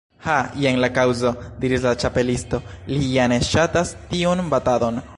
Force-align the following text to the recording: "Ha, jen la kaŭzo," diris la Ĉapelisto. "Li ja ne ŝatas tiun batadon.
"Ha, 0.27 0.35
jen 0.63 0.79
la 0.83 0.87
kaŭzo," 0.95 1.33
diris 1.65 1.85
la 1.87 1.93
Ĉapelisto. 2.05 2.63
"Li 2.95 3.13
ja 3.13 3.31
ne 3.35 3.41
ŝatas 3.53 3.97
tiun 4.11 4.47
batadon. 4.57 5.03